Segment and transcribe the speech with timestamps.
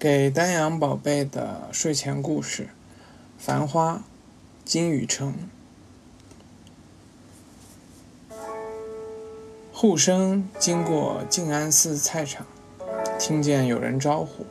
[0.00, 2.70] 给丹阳宝贝的睡前故事：
[3.38, 4.02] 繁花，
[4.64, 5.34] 金宇澄。
[9.74, 12.46] 护生经过静安寺菜场，
[13.18, 14.46] 听见有人招呼。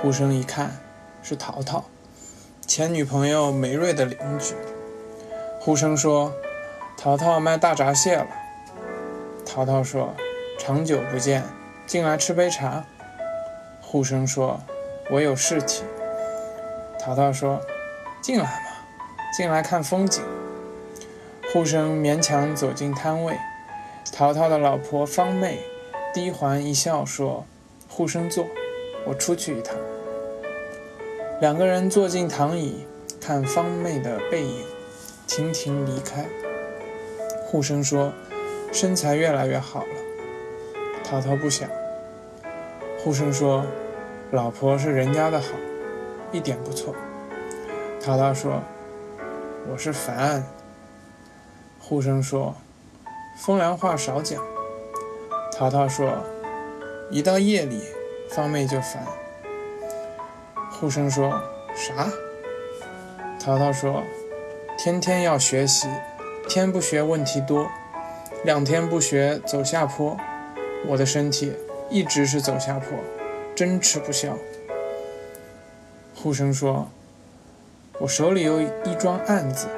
[0.00, 0.80] 护生一看，
[1.22, 1.84] 是淘淘，
[2.66, 4.54] 前女朋友梅瑞的邻居。
[5.60, 6.32] 护生说
[6.96, 8.28] ：“淘淘卖大闸蟹了。”
[9.44, 10.14] 淘淘说
[10.58, 11.44] ：“长久不见，
[11.86, 12.86] 进来吃杯茶。”
[13.94, 14.60] 护生说
[15.08, 15.84] ：“我有事体。”
[16.98, 17.60] 淘淘说
[18.20, 18.50] ：“进来嘛，
[19.36, 20.20] 进来看风景。”
[21.52, 23.38] 护生勉强走进摊位，
[24.12, 25.60] 淘淘的老婆方妹
[26.12, 27.46] 低环一笑说
[27.88, 28.44] ：“护生坐，
[29.06, 29.76] 我出去一趟。”
[31.40, 32.84] 两个人坐进躺椅，
[33.20, 34.64] 看方妹的背影。
[35.28, 36.26] 亭亭离开，
[37.46, 38.12] 护生说
[38.74, 39.88] ：“身材越来越好了。”
[41.08, 41.70] 淘淘不想。
[42.98, 43.64] 护生说
[44.34, 45.46] ：“老婆是人家的好，
[46.32, 46.92] 一点不错。”
[48.02, 48.60] 淘淘说
[49.70, 50.44] ：“我是烦。”
[51.78, 52.56] 护生说
[53.38, 54.42] ：“风凉话少讲。”
[55.56, 56.12] 淘淘说
[57.12, 57.80] ：“一到夜里，
[58.28, 59.04] 方妹就烦。”
[60.68, 61.40] 护生说
[61.76, 62.10] ：“啥？”
[63.38, 64.02] 淘淘说。
[64.76, 65.86] 天天要学习，
[66.48, 67.68] 天不学问题多，
[68.42, 70.16] 两天不学走下坡。
[70.88, 71.52] 我的身体
[71.88, 72.98] 一直是走下坡，
[73.54, 74.36] 真吃不消。
[76.14, 76.88] 护生说
[78.00, 79.68] ：“我手里有一桩案子，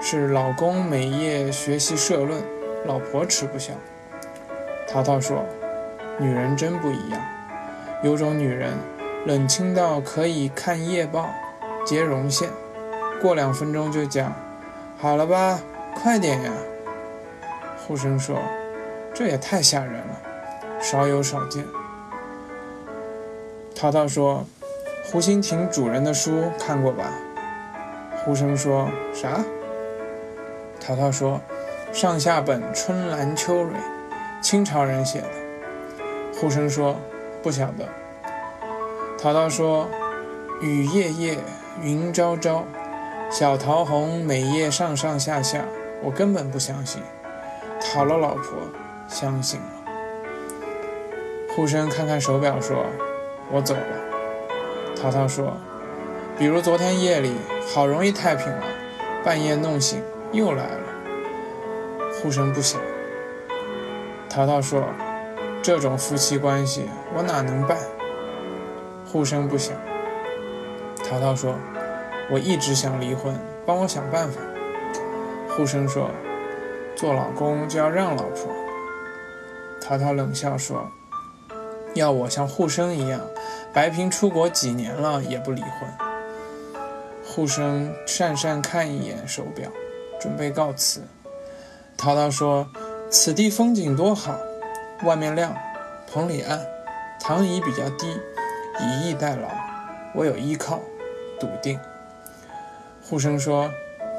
[0.00, 2.42] 是老公每夜学习社论，
[2.86, 3.72] 老婆吃不消。”
[4.88, 5.44] 淘淘说
[6.18, 7.20] ：“女人真不一样，
[8.02, 8.72] 有种女人
[9.26, 11.28] 冷清到可以看夜报，
[11.86, 12.48] 接绒线。”
[13.22, 14.32] 过两分钟就讲，
[14.98, 15.60] 好了吧，
[15.94, 16.52] 快点呀！
[17.78, 18.36] 护生说
[19.14, 20.22] ：“这也太吓人了，
[20.80, 21.64] 少有少见。”
[23.82, 24.46] 淘淘说
[25.10, 27.12] ：“胡心亭主人的书看过吧？”
[28.22, 29.44] 护生说：“啥？”
[30.78, 31.40] 淘淘说
[31.92, 33.74] ：“上下本春兰秋蕊，
[34.40, 35.26] 清朝人写的。”
[36.38, 36.94] 护生说
[37.42, 37.88] ：“不晓得。”
[39.20, 39.88] 淘淘说
[40.62, 41.38] ：“雨夜夜，
[41.82, 42.64] 云朝朝。”
[43.32, 45.64] 小桃红每夜上上下下，
[46.04, 47.02] 我根本不相信。
[47.80, 48.60] 讨了老婆，
[49.08, 49.66] 相信了。
[51.56, 52.86] 护生看看手表说
[53.52, 53.80] ：“我走了。”
[55.00, 55.56] 淘淘说
[56.38, 57.34] ：“比如昨天夜里，
[57.72, 58.64] 好容易太平了，
[59.24, 60.02] 半夜弄醒
[60.32, 60.86] 又来了。”
[62.20, 62.80] 护生不响。
[64.28, 64.82] 淘淘说
[65.62, 67.78] ：“这种夫妻关系，我哪能办？”
[69.06, 69.76] 护生不响。
[71.08, 71.54] 淘淘说。
[72.30, 73.34] 我一直想离婚，
[73.66, 74.40] 帮我想办法。
[75.50, 76.08] 护生说
[76.96, 78.50] ：“做老公就要让老婆。”
[79.82, 80.88] 淘淘冷笑说
[81.94, 83.20] ：“要我像护生一样，
[83.72, 85.70] 白萍出国几年了也不离婚。”
[87.24, 89.70] 护生讪讪看一眼手表，
[90.20, 91.02] 准备告辞。
[91.96, 92.66] 涛涛说
[93.10, 94.36] ：“此地风景多好，
[95.04, 95.56] 外面亮，
[96.10, 96.60] 棚里暗，
[97.20, 98.18] 躺椅比较低，
[98.80, 99.48] 以逸待劳，
[100.14, 100.80] 我有依靠，
[101.38, 101.78] 笃定。”
[103.02, 103.70] 护生说：“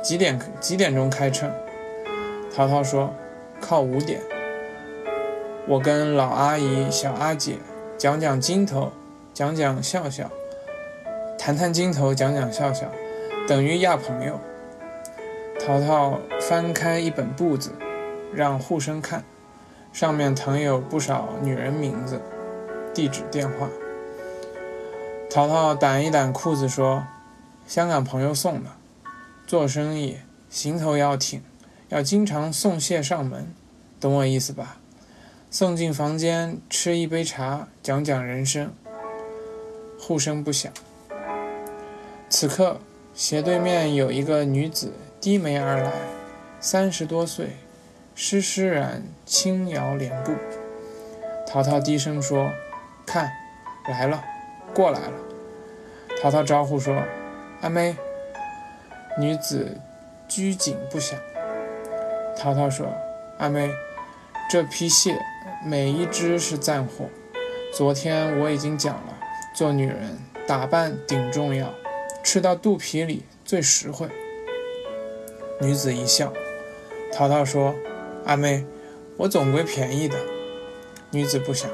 [0.04, 1.52] 几点几点钟开秤？”
[2.56, 3.14] 涛涛说
[3.62, 4.22] ：“靠五点。”
[5.66, 7.58] 我跟老阿姨、小阿姐
[7.98, 8.92] 讲讲金头，
[9.34, 10.30] 讲讲笑笑，
[11.40, 12.92] 谈谈金头，讲讲笑笑，
[13.48, 14.38] 等于压朋友。
[15.66, 17.72] 淘淘翻开一本簿子，
[18.34, 19.24] 让护生看，
[19.94, 22.20] 上面誊有不少女人名字、
[22.94, 23.70] 地址、电话。
[25.30, 27.06] 淘淘掸一掸裤子说
[27.66, 28.70] ：“香港朋友送的。”
[29.48, 30.18] 做生意
[30.50, 31.42] 行头要挺，
[31.88, 33.54] 要经常送蟹上门，
[34.02, 34.78] 懂我意思吧？
[35.54, 38.74] 送进房间吃一杯茶，讲讲人生。
[40.00, 40.74] 互生不响。
[42.28, 42.80] 此刻
[43.14, 45.92] 斜对面有一个女子低眉而来，
[46.60, 47.50] 三十多岁，
[48.16, 50.34] 施施然轻摇莲步。
[51.46, 52.50] 淘淘低声说
[53.06, 53.32] ：“看，
[53.88, 54.24] 来了，
[54.74, 55.14] 过来了。”
[56.20, 57.00] 淘淘招呼说
[57.62, 57.96] ：“阿妹。”
[59.20, 59.80] 女子
[60.28, 61.20] 拘谨不响。
[62.36, 62.88] 淘淘说
[63.38, 63.70] ：“阿妹，
[64.50, 65.16] 这批蟹
[65.66, 67.06] 每一只是赞货。
[67.74, 69.18] 昨天我已经讲了，
[69.56, 71.74] 做女人打扮顶重要，
[72.22, 74.08] 吃到肚皮里最实惠。”
[75.62, 76.34] 女子一笑。
[77.14, 77.74] 淘淘说
[78.26, 78.66] ：“阿妹，
[79.16, 80.18] 我总归便宜的。”
[81.12, 81.70] 女子不想，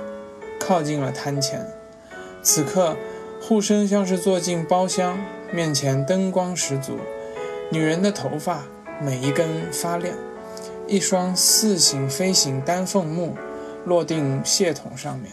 [0.59, 1.65] 靠近了摊前。
[2.43, 2.95] 此刻，
[3.41, 5.17] 护身像是坐进包厢，
[5.51, 6.99] 面前灯光十足。
[7.71, 8.63] 女人的头发
[9.01, 10.15] 每一根发亮，
[10.87, 13.35] 一双似醒非醒丹凤目
[13.85, 15.31] 落定蟹桶上面。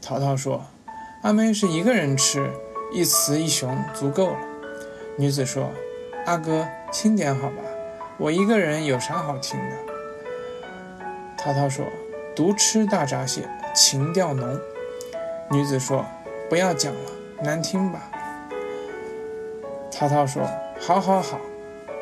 [0.00, 0.64] 淘淘说
[1.22, 2.50] ：“阿妹是一个人吃，
[2.92, 4.38] 一雌一雄足够了。
[5.16, 5.70] 女子说
[6.26, 7.56] ：“阿哥，轻点好吧，
[8.18, 9.76] 我一个人有啥好听的？”
[11.36, 11.84] 淘淘说
[12.36, 14.60] ：“独吃大闸蟹，情调浓。”
[15.50, 16.04] 女子说
[16.50, 17.10] ：“不要讲了，
[17.42, 18.10] 难听吧？”
[19.90, 20.42] 淘淘说
[20.78, 21.40] ：“好，好，好。”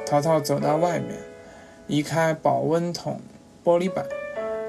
[0.06, 1.18] 淘淘走到外面，
[1.86, 3.20] 移开保温桶
[3.64, 4.04] 玻璃板，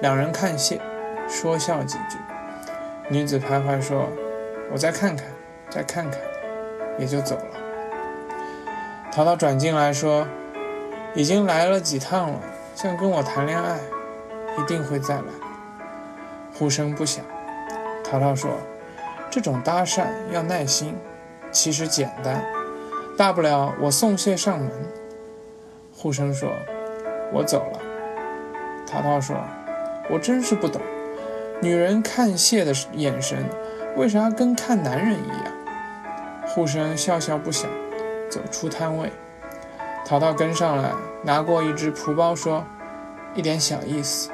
[0.02, 0.80] 两人看蟹，
[1.28, 2.18] 说笑几句。
[3.10, 4.10] 女子徘徊说
[4.72, 5.28] ：“我再看看，
[5.70, 6.20] 再看看。”
[6.98, 7.46] 也就走了。
[9.12, 10.28] 淘淘转进来说
[11.14, 12.40] ：“已经来了几趟了，
[12.74, 13.78] 像跟我谈恋爱。”
[14.58, 15.24] 一定会再来。
[16.54, 17.26] 呼声不响。
[18.04, 18.52] 淘淘说
[19.30, 20.98] ：“这种搭讪要耐心，
[21.52, 22.42] 其实简单，
[23.18, 24.72] 大不了我送蟹上门。”
[25.94, 26.50] 呼声说
[27.34, 27.80] ：“我走了。”
[28.88, 29.36] 淘淘说
[30.10, 30.82] ：“我真是不懂，
[31.62, 33.46] 女人看蟹的眼神，
[33.96, 35.46] 为啥跟看男人一样？”
[36.48, 37.70] 护生笑笑不响，
[38.30, 39.12] 走出摊位。
[40.06, 40.92] 淘淘跟上来，
[41.24, 42.64] 拿过一只蒲包，说
[43.34, 44.30] ：“一点小意思。”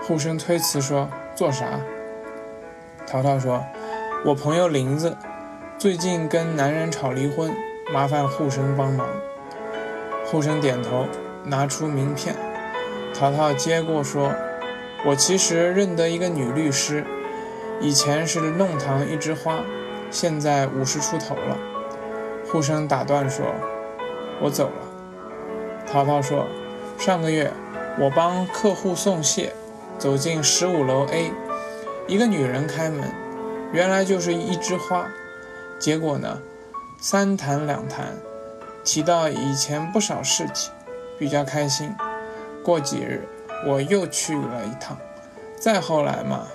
[0.00, 1.66] 护生推辞说：“做啥？”
[3.06, 3.64] 淘淘说
[4.24, 5.16] ：“我朋友林子
[5.76, 7.52] 最近跟男人吵离婚，
[7.92, 9.08] 麻烦护生帮忙。”
[10.24, 11.06] 护生点头，
[11.44, 12.34] 拿出名片。
[13.12, 14.32] 淘淘接过说
[15.04, 17.04] ：“我其实认得一个女律师，
[17.80, 19.62] 以前是弄堂一枝花，
[20.10, 21.58] 现在五十出头了。”
[22.50, 23.46] 护生打断说
[24.40, 26.46] ：“我走了。”淘淘说
[26.98, 27.52] ：“上个月
[27.98, 29.52] 我帮客户送蟹。”
[29.98, 31.30] 走进十五楼 A，
[32.08, 33.08] 一个女人开门，
[33.72, 35.06] 原来就是一枝花。
[35.78, 36.40] 结果呢，
[36.98, 38.06] 三谈两谈，
[38.82, 40.72] 提到以前不少事情，
[41.20, 41.94] 比较开心。
[42.64, 43.28] 过几日
[43.66, 44.96] 我又去了一趟，
[45.58, 46.46] 再后来嘛，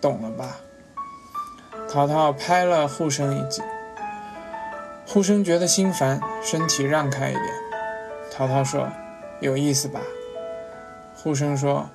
[0.00, 0.56] 懂了吧？
[1.90, 3.62] 淘淘拍了护生一记，
[5.06, 7.46] 护生觉得心烦，身体让开一点。
[8.30, 8.88] 淘淘说
[9.40, 10.00] ：“有意思吧？”
[11.14, 11.88] 护生说。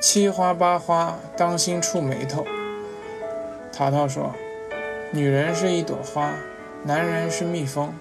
[0.00, 2.44] 七花八花，当心触眉头。
[3.72, 4.34] 淘淘说
[5.12, 6.30] ：“女人是一朵花，
[6.82, 7.94] 男人是蜜蜂。”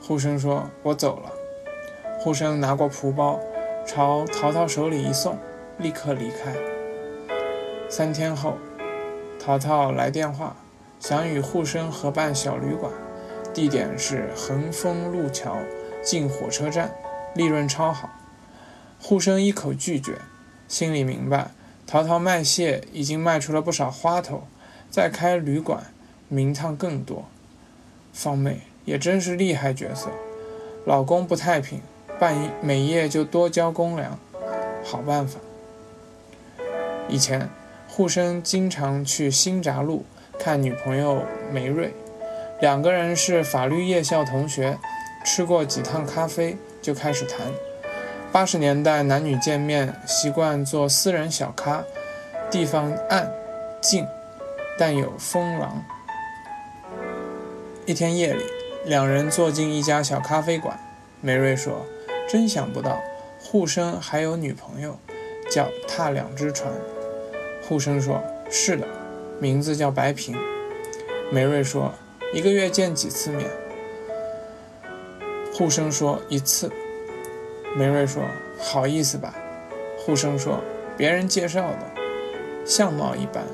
[0.00, 1.32] 护生说：“我走了。”
[2.20, 3.40] 护生拿过蒲包，
[3.84, 5.36] 朝淘淘手里一送，
[5.78, 6.54] 立刻离开。
[7.88, 8.56] 三天后，
[9.38, 10.56] 淘淘来电话，
[11.00, 12.92] 想与护生合办小旅馆，
[13.52, 15.58] 地点是横丰路桥
[16.02, 16.94] 近火车站，
[17.34, 18.08] 利润超好。
[19.00, 20.18] 护生一口拒绝。
[20.68, 21.50] 心里明白，
[21.86, 24.44] 淘淘卖蟹已经卖出了不少花头，
[24.90, 25.92] 再开旅馆，
[26.28, 27.26] 名堂更多。
[28.12, 30.08] 方妹也真是厉害角色，
[30.86, 31.82] 老公不太平，
[32.22, 34.16] 半每夜就多交公粮，
[34.84, 35.40] 好办法。
[37.08, 37.50] 以前
[37.88, 40.04] 护生经常去新闸路
[40.38, 41.92] 看女朋友梅瑞，
[42.60, 44.78] 两个人是法律夜校同学，
[45.24, 47.40] 吃过几趟咖啡就开始谈。
[48.30, 51.82] 八十年代男女见面习惯坐私人小咖，
[52.48, 53.28] 地方暗、
[53.80, 54.06] 静，
[54.78, 55.84] 但有风浪。
[57.84, 58.44] 一天夜里，
[58.84, 60.78] 两人坐进一家小咖啡馆。
[61.20, 61.84] 梅瑞说
[62.32, 62.98] ：“真想不到，
[63.38, 64.96] 护生还有女朋友，
[65.50, 66.72] 脚踏两只船。”
[67.62, 68.88] 护生说：“是的，
[69.38, 70.34] 名字叫白萍。”
[71.30, 71.92] 梅瑞说
[72.32, 73.50] ：“一个月见几次面？”
[75.52, 76.72] 护生说：“一次。”
[77.76, 78.22] 梅瑞说
[78.58, 79.34] ：“好意思吧？”
[80.00, 80.58] 护生说
[80.96, 81.80] ：“别人介绍的，
[82.64, 83.44] 相貌一般，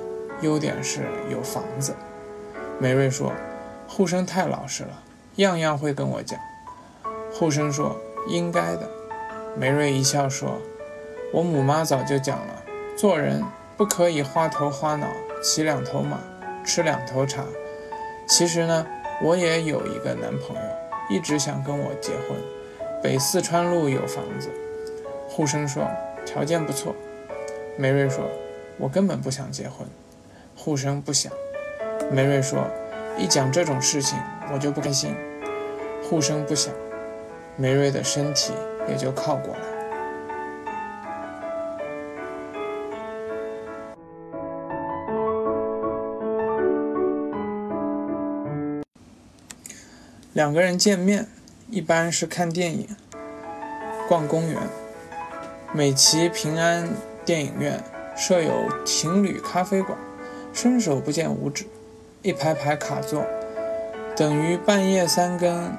[0.41, 1.93] 优点是有房子。”
[2.79, 3.33] 梅瑞说
[3.89, 5.03] ：“护生太老实了，
[5.35, 6.39] 样样会跟我讲。”
[7.35, 8.89] 护生说：“应该的。”
[9.57, 10.61] 梅瑞一笑说
[11.33, 12.63] ：“我母妈早就讲了，
[12.97, 13.43] 做人
[13.77, 15.09] 不可以花头花脑，
[15.43, 16.21] 骑两头马，
[16.65, 17.45] 吃两头茶。
[18.29, 18.87] 其实呢，
[19.23, 20.63] 我也有一个男朋友，
[21.11, 22.37] 一直想跟我结婚。”
[23.03, 24.49] 北四川路有房子，
[25.29, 25.89] 护生说
[26.27, 26.95] 条件不错。
[27.77, 28.29] 梅瑞说
[28.77, 29.87] ：“我根本不想结婚。”
[30.57, 31.33] 护生不想。
[32.11, 32.67] 梅瑞说
[33.17, 34.19] ：“一讲这种事情，
[34.53, 35.15] 我就不开心。”
[36.03, 36.75] 护生不想。
[37.59, 38.55] 梅瑞的身体
[38.89, 39.61] 也就靠过来。
[50.33, 51.27] 两个人见面。
[51.71, 52.89] 一般是看电影、
[54.09, 54.59] 逛公园。
[55.71, 56.89] 美琪平安
[57.27, 57.85] 电影院
[58.17, 59.99] 设有情侣咖啡馆，
[60.55, 61.67] 伸手不见五指，
[62.23, 63.23] 一排排卡座，
[64.17, 65.77] 等于半夜三更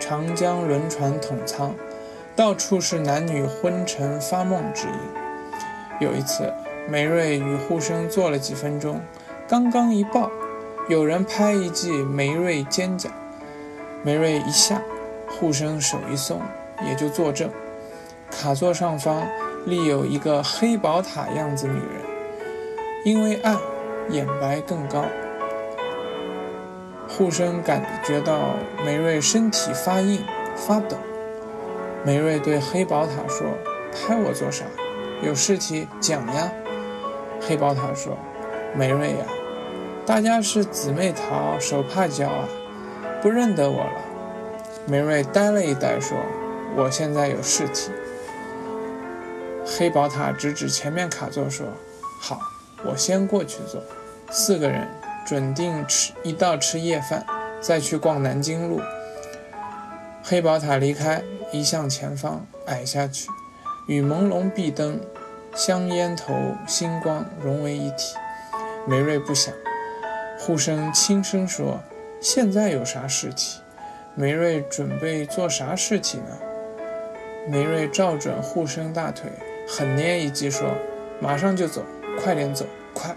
[0.00, 1.74] 长江轮船统舱，
[2.34, 4.94] 到处是男女昏沉发梦之音。
[6.00, 6.52] 有一次，
[6.88, 9.00] 梅瑞与护生坐了几分钟，
[9.46, 10.30] 刚刚一抱，
[10.88, 13.08] 有人拍一记梅瑞肩胛，
[14.02, 14.82] 梅瑞一下，
[15.28, 16.40] 护生手一松，
[16.88, 17.50] 也就坐正。
[18.30, 19.22] 卡座上方
[19.66, 21.84] 立有一个黑宝塔样子女人，
[23.04, 23.58] 因为暗，
[24.08, 25.04] 眼白更高。
[27.20, 30.24] 护生感觉到梅瑞身体发硬、
[30.56, 30.96] 发抖。
[32.02, 33.46] 梅瑞对黑宝塔说
[33.92, 34.64] ：“拍我做啥？
[35.20, 36.50] 有事体讲呀。”
[37.38, 38.16] 黑宝塔说
[38.74, 39.26] ：“梅瑞呀，
[40.06, 42.48] 大家是姊妹淘，手帕交啊，
[43.20, 44.00] 不认得我了。”
[44.88, 46.16] 梅瑞呆了一呆，说
[46.74, 47.90] ：“我现在有事体。”
[49.78, 51.66] 黑宝塔指指前面卡座说
[52.18, 52.40] ：“好，
[52.82, 53.82] 我先过去坐。”
[54.32, 54.88] 四个人
[55.24, 57.24] 准定吃一道吃夜饭，
[57.60, 58.80] 再去逛南京路。
[60.22, 61.22] 黑宝塔离开，
[61.52, 63.28] 移向前方，矮下去，
[63.86, 65.00] 与朦胧壁灯、
[65.54, 66.34] 香烟头、
[66.66, 68.16] 星光融为一体。
[68.86, 69.52] 梅瑞不想。
[70.38, 71.80] 护生轻声说
[72.20, 73.60] ：“现在有啥事体？”
[74.16, 76.38] 梅瑞准备做啥事体呢？
[77.48, 79.30] 梅瑞照准护生大腿，
[79.68, 80.70] 狠捏一击说
[81.20, 81.82] ：“马上就走，
[82.22, 83.14] 快点走，快！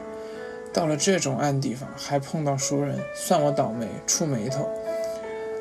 [0.74, 4.68] 到了这种暗地方，还碰到熟人，算我倒霉，触眉头。”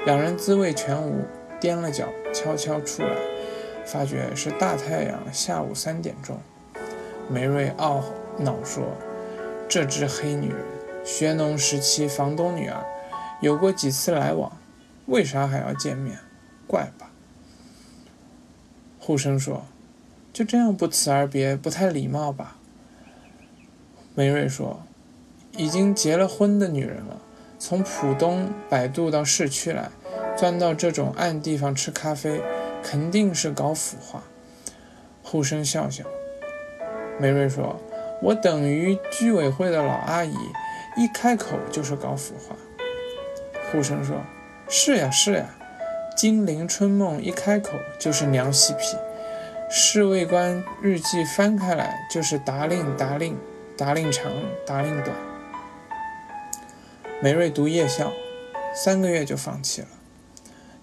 [0.07, 1.25] 两人滋味全无，
[1.61, 3.15] 踮了脚，悄悄出来，
[3.85, 6.39] 发觉是大太阳下午三点钟。
[7.29, 8.03] 梅瑞懊
[8.39, 8.85] 恼说
[9.69, 10.59] ：“这只黑女人，
[11.05, 12.85] 学农时期房东女儿，
[13.41, 14.59] 有过几次来往，
[15.07, 16.19] 为啥还要见面？
[16.67, 17.11] 怪吧？”
[18.99, 19.65] 护生说
[20.33, 22.57] ：“就这样不辞而别，不太礼貌吧？”
[24.15, 24.83] 梅瑞说
[25.57, 27.19] ：“已经结了婚的女人了。”
[27.59, 29.89] 从浦东摆渡到市区来，
[30.37, 32.41] 钻到这种暗地方吃咖啡，
[32.83, 34.25] 肯定是搞腐化。
[35.23, 36.03] 护生笑笑，
[37.21, 37.81] 梅瑞说
[38.21, 40.35] ：“我等于居委会的老阿姨，
[40.97, 42.57] 一开口就是搞腐化。”
[43.71, 44.17] 护生说
[44.69, 45.47] ：“是呀是呀，
[46.17, 48.97] 金陵春梦一开口就是娘西皮，
[49.71, 53.39] 侍卫官日记翻开来就是达令达令，
[53.77, 54.33] 达令长
[54.67, 55.17] 达令短。”
[57.23, 58.13] 梅瑞读夜校，
[58.75, 59.87] 三个月就放弃了。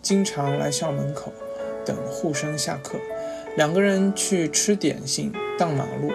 [0.01, 1.33] 经常来校门口
[1.85, 2.97] 等护生下课，
[3.57, 6.13] 两个人去吃点心、荡马路，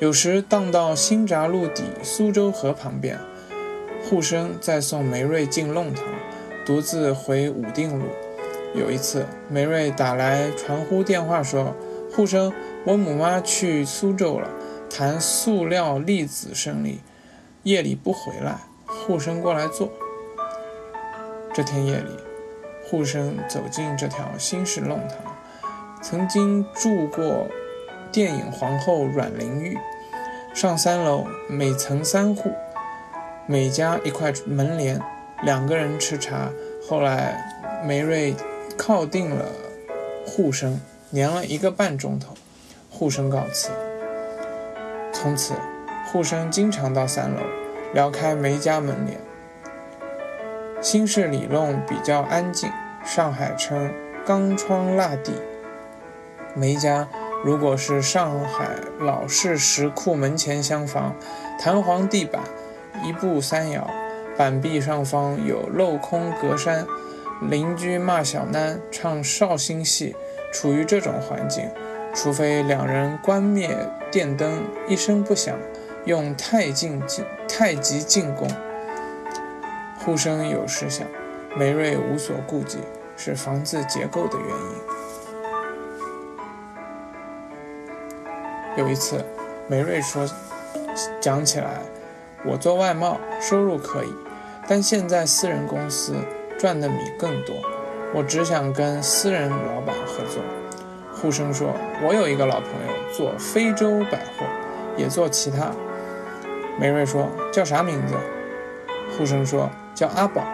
[0.00, 3.18] 有时荡到新闸路底苏州河旁边。
[4.02, 6.02] 护生再送梅瑞进弄堂，
[6.64, 8.06] 独自回武定路。
[8.74, 11.76] 有一次，梅瑞打来传呼电话说
[12.10, 12.50] ：“护生，
[12.86, 14.48] 我母妈去苏州了，
[14.88, 17.00] 谈塑料粒子生意，
[17.64, 18.60] 夜里不回来。”
[19.08, 19.90] 护生过来坐。
[21.54, 22.14] 这天夜里，
[22.84, 25.16] 护生走进这条新式弄堂，
[26.02, 27.46] 曾经住过
[28.12, 29.78] 电影皇后阮玲玉。
[30.54, 32.52] 上三楼，每层三户，
[33.46, 35.00] 每家一块门帘，
[35.42, 36.50] 两个人吃茶。
[36.86, 37.50] 后来，
[37.86, 38.36] 梅瑞
[38.76, 39.46] 靠定了
[40.26, 40.78] 护生，
[41.14, 42.34] 粘了一个半钟头。
[42.90, 43.70] 护生告辞。
[45.14, 45.54] 从此，
[46.12, 47.40] 护生经常到三楼。
[47.94, 49.18] 撩开梅家门帘，
[50.82, 52.70] 新式里弄比较安静，
[53.02, 53.90] 上海称
[54.26, 55.32] 钢窗蜡地。
[56.54, 57.08] 梅家
[57.42, 58.66] 如果是上海
[58.98, 61.16] 老式石库门前厢房，
[61.58, 62.42] 弹簧地板，
[63.02, 63.88] 一步三摇，
[64.36, 66.84] 板壁上方有镂空格栅，
[67.40, 70.14] 邻居骂小囡唱绍兴戏，
[70.52, 71.70] 处于这种环境，
[72.14, 73.74] 除非两人关灭
[74.10, 75.56] 电灯，一声不响。
[76.08, 78.48] 用太进进太极进攻，
[79.98, 81.06] 呼声有时响，
[81.54, 82.78] 梅瑞无所顾忌，
[83.14, 84.54] 是房子结构的原因。
[88.78, 89.22] 有一次，
[89.68, 90.26] 梅瑞说
[91.20, 91.82] ：“讲起来，
[92.42, 94.08] 我做外贸收入可以，
[94.66, 96.14] 但现在私人公司
[96.58, 97.54] 赚的米更多，
[98.14, 100.42] 我只想跟私人老板合作。”
[101.12, 104.46] 呼声说：“我有一个老朋友做非洲百货，
[104.96, 105.70] 也做其他。”
[106.78, 108.14] 梅瑞说：“叫啥名字？”
[109.16, 110.44] 护生说：“叫阿宝。”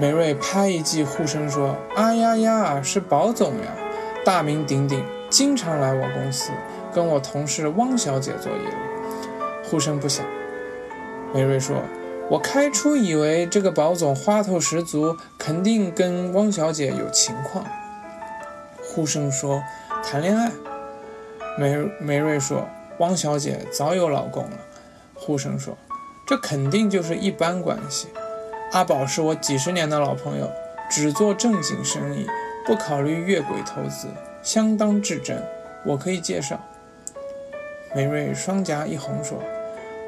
[0.00, 3.70] 梅瑞拍一记护生说：“啊呀呀，是宝总呀，
[4.24, 6.50] 大名鼎鼎，经常来我公司，
[6.92, 10.26] 跟我同事汪小姐做业务。”护生不想。
[11.32, 11.76] 梅瑞说
[12.28, 17.64] ：“我开初以为这个宝总花头十足，肯定跟汪小姐有情况。”
[18.82, 19.62] 护生说
[20.02, 20.50] ：“谈恋爱。”
[21.56, 22.66] 梅梅瑞说
[22.98, 24.56] ：“汪小姐早有老公了。”
[25.20, 25.76] 护生说
[26.26, 28.08] ：“这肯定就是一般关系。
[28.72, 30.50] 阿宝是我几十年的老朋友，
[30.90, 32.26] 只做正经生意，
[32.64, 34.08] 不考虑越轨投资，
[34.42, 35.40] 相当至真。
[35.84, 36.58] 我可以介绍。”
[37.94, 39.42] 梅瑞双颊一红说：“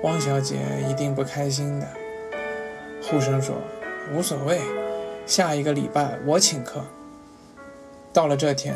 [0.02, 0.56] 汪小姐
[0.88, 1.86] 一定不开心的。
[3.02, 3.56] 护生说
[4.14, 4.60] ：“无所谓，
[5.26, 6.82] 下一个礼拜我请客。”
[8.12, 8.74] 到了这天，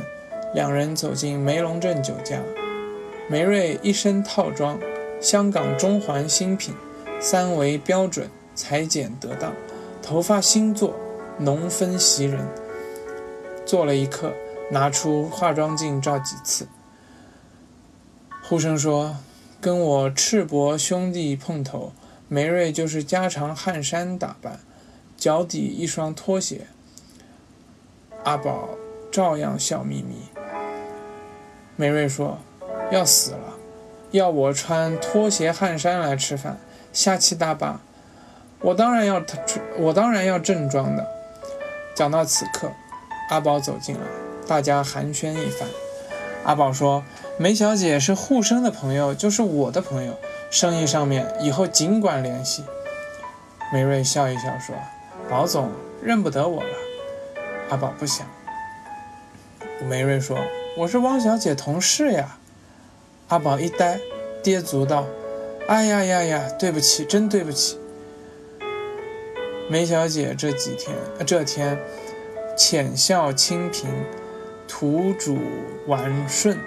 [0.54, 2.40] 两人走进梅龙镇酒家。
[3.28, 4.78] 梅瑞一身套装，
[5.20, 6.74] 香港中环新品，
[7.20, 9.52] 三维标准，裁剪得当，
[10.02, 10.94] 头发新做，
[11.38, 12.46] 浓分袭人。
[13.64, 14.32] 做了一刻，
[14.70, 16.68] 拿出化妆镜照几次。
[18.44, 19.16] 呼声说
[19.60, 21.92] ：“跟我赤膊兄弟碰头，
[22.28, 24.60] 梅瑞就是加长汗衫打扮，
[25.16, 26.68] 脚底一双拖鞋。”
[28.22, 28.70] 阿宝
[29.10, 30.28] 照样笑眯眯。
[31.74, 32.38] 梅瑞说
[32.92, 33.55] ：“要死了，
[34.16, 36.58] 要我穿拖鞋汗衫来吃饭，
[36.92, 37.80] 下气大吧？
[38.60, 39.40] 我当然要穿，
[39.78, 41.06] 我当然要正装的。”
[41.94, 42.72] 讲到此刻。
[43.28, 44.00] 阿宝走进来，
[44.46, 45.68] 大家寒暄一番。
[46.44, 47.02] 阿宝说
[47.38, 50.16] ：“梅小姐是护生的朋友，就是我的朋友，
[50.48, 52.64] 生意上面以后尽管联系。”
[53.72, 54.76] 梅瑞笑一笑说
[55.28, 56.70] ：“宝总认不得我了。”
[57.68, 58.24] 阿宝不想。
[59.88, 60.38] 梅瑞说
[60.78, 62.38] ：“我是汪小姐同事呀。”
[63.28, 64.00] 阿宝一呆，
[64.42, 65.04] 跌足道
[65.66, 67.78] ：“哎呀呀呀，对不起，真对不起。”
[69.68, 71.78] 梅小姐这几天，这天。
[72.58, 73.90] 浅笑清贫，
[74.66, 75.36] 土主
[75.86, 76.58] 玩顺，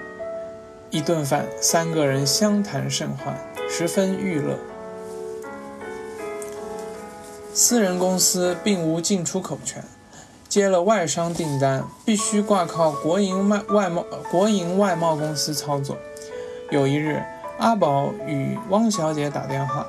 [0.92, 3.36] 一顿饭，三个人相谈甚欢，
[3.68, 4.56] 十分娱乐。
[7.56, 9.84] 私人公司并无进出口权，
[10.48, 15.98] 接了外商订单，必须挂靠国营外外贸国营外贸公司操作。
[16.70, 17.20] 有一日，
[17.58, 19.88] 阿宝与汪小姐打电话，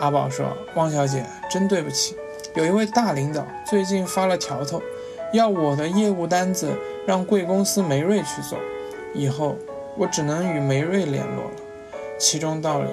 [0.00, 2.16] 阿宝说：“汪小姐，真对不起，
[2.54, 4.82] 有一位大领导最近发了条头。”
[5.32, 6.74] 要我的业务单子
[7.06, 8.58] 让贵公司梅瑞去做，
[9.14, 9.56] 以后
[9.94, 11.50] 我只能与梅瑞联络了。
[12.18, 12.88] 其中道理，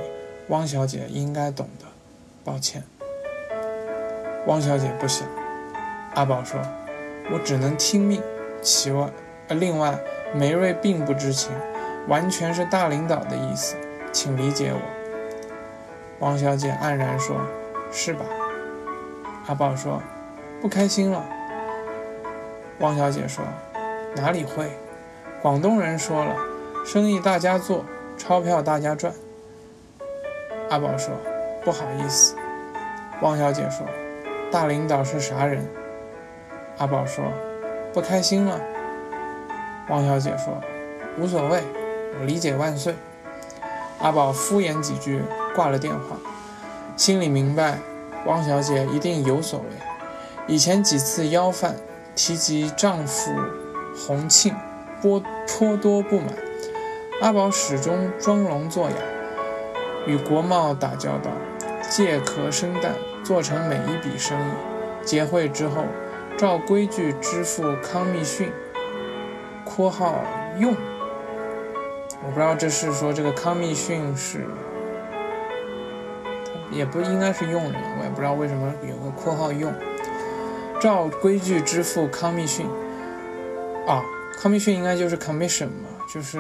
[0.50, 1.86] 汪小姐应该懂得。
[2.44, 2.84] 抱歉，
[4.48, 5.26] 汪小姐不想。
[6.14, 6.60] 阿宝说
[7.34, 8.22] ：“我只能听命。
[8.62, 9.10] 其外，
[9.48, 9.98] 呃，另外，
[10.34, 11.52] 梅瑞并不知情，
[12.08, 13.76] 完全是大领导的意思，
[14.12, 14.80] 请理解我。”
[16.20, 17.36] 汪小姐黯然说
[17.92, 18.26] ：“是吧？”
[19.48, 20.02] 阿宝说
[20.62, 21.24] ：“不开心了。”
[22.80, 23.44] 汪小姐说
[24.16, 24.70] ：“哪里会？
[25.42, 26.36] 广东人说了，
[26.86, 27.86] 生意大家做，
[28.18, 29.14] 钞票大家赚。”
[30.70, 31.14] 阿宝说
[31.64, 32.36] ：“不好意思。”
[33.22, 33.86] 汪小姐说
[34.52, 35.66] ：“大领导是啥人？”
[36.80, 37.24] 阿宝说
[37.94, 38.60] ：“不开心了。”
[39.90, 40.60] 汪小姐说
[41.20, 41.62] ：“无所谓，
[42.20, 42.96] 我理解万岁。”
[44.02, 45.22] 阿宝敷衍几句，
[45.56, 46.18] 挂了电话，
[46.96, 47.80] 心里明白，
[48.26, 49.66] 汪小姐一定有所为。
[50.48, 51.76] 以前几次邀饭。
[52.18, 53.30] 提及丈夫
[53.94, 54.56] 洪庆，
[55.02, 56.30] 颇颇多不满。
[57.20, 58.96] 阿宝始终装聋作哑，
[60.08, 61.30] 与国贸打交道，
[61.90, 65.06] 借壳生蛋，做成每一笔生意。
[65.06, 65.84] 结汇之后，
[66.38, 68.50] 照规矩支付康密逊
[69.66, 70.24] （括号
[70.58, 70.74] 用）。
[72.26, 74.46] 我不知道这是说这个康密逊是，
[76.72, 79.72] 也不应该是用人，我也不知道为什么有个括号用。
[80.82, 82.68] 照规矩支付康密逊，
[83.88, 84.04] 啊，
[84.42, 86.40] 康密逊应该就是 commission 嘛，就是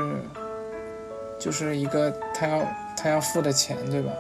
[1.40, 2.62] 就是一个他要
[2.98, 4.12] 他要付的钱，对吧？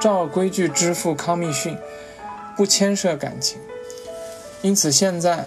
[0.00, 1.76] 照规矩支付康密逊，
[2.56, 3.60] 不牵涉感情，
[4.62, 5.46] 因此现在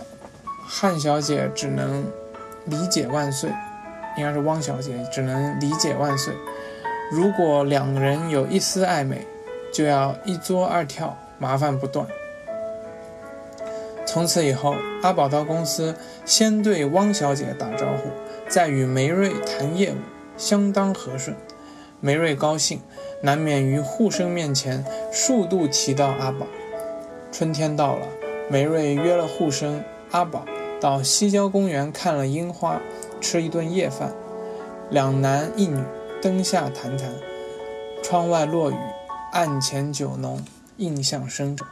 [0.65, 2.05] 汉小姐只能
[2.65, 3.49] 理解万岁，
[4.17, 6.33] 应该是汪小姐只能理解万岁。
[7.11, 9.25] 如果两人有一丝暧昧，
[9.71, 12.05] 就要一作二跳，麻烦不断。
[14.05, 18.09] 从此以后，阿宝到公司先对汪小姐打招呼，
[18.49, 19.97] 再与梅瑞谈业务，
[20.37, 21.35] 相当和顺。
[21.99, 22.81] 梅瑞高兴，
[23.21, 26.47] 难免于护生面前数度提到阿宝。
[27.31, 28.07] 春天到了，
[28.49, 30.45] 梅瑞约了护生、阿宝
[30.79, 32.79] 到西郊公园看了樱花，
[33.21, 34.13] 吃一顿夜饭。
[34.89, 35.83] 两男一女
[36.21, 37.11] 灯下谈谈，
[38.01, 38.75] 窗外落雨，
[39.33, 40.43] 案前酒浓，
[40.77, 41.65] 印象深刻。